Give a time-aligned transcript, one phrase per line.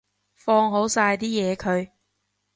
[0.33, 1.91] 放好晒啲嘢佢